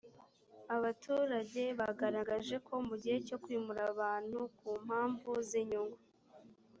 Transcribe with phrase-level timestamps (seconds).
[0.75, 5.99] abaturage bagaragaje ko mu gihe cyo kwimura abantu ku mpamvu z inyungu